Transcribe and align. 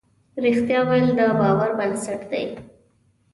رښتیا 0.43 0.79
ویل 0.87 1.07
د 1.17 1.19
باور 1.39 1.69
بنسټ 1.77 2.21
دی. 2.31 2.45